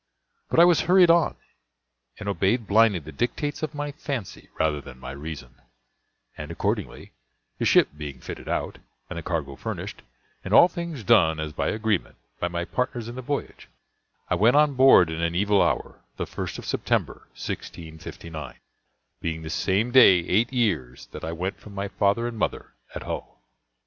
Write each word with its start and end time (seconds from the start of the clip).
But 0.49 0.59
I 0.59 0.65
was 0.65 0.81
hurried 0.81 1.11
on, 1.11 1.35
and 2.17 2.27
obeyed 2.27 2.65
blindly 2.65 2.97
the 2.97 3.11
dictates 3.11 3.61
of 3.61 3.75
my 3.75 3.91
fancy 3.91 4.49
rather 4.57 4.81
than 4.81 4.97
my 4.97 5.11
reason; 5.11 5.61
and, 6.35 6.49
accordingly, 6.49 7.11
the 7.59 7.65
ship 7.65 7.89
being 7.95 8.19
fitted 8.19 8.49
out, 8.49 8.79
and 9.11 9.19
the 9.19 9.21
cargo 9.21 9.55
furnished, 9.55 10.01
and 10.43 10.55
all 10.55 10.67
things 10.67 11.03
done 11.03 11.39
as 11.39 11.53
by 11.53 11.67
agreement, 11.67 12.15
by 12.39 12.47
my 12.47 12.65
partners 12.65 13.07
in 13.07 13.13
the 13.13 13.21
voyage, 13.21 13.67
I 14.27 14.33
went 14.33 14.55
on 14.55 14.73
board 14.73 15.11
in 15.11 15.21
an 15.21 15.35
evil 15.35 15.61
hour, 15.61 16.01
the 16.17 16.25
lst 16.25 16.57
of 16.57 16.65
September, 16.65 17.27
1659, 17.37 18.55
being 19.21 19.43
the 19.43 19.51
same 19.51 19.91
day 19.91 20.21
eight 20.21 20.51
years 20.51 21.09
that 21.11 21.23
I 21.23 21.31
went 21.31 21.59
from 21.59 21.75
my 21.75 21.89
father 21.89 22.25
and 22.27 22.39
mother 22.39 22.73
at 22.95 23.03
Hull. 23.03 23.43